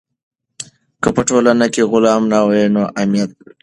[1.01, 3.51] که په ټولنه کې غلا نه وي نو امنیت راځي.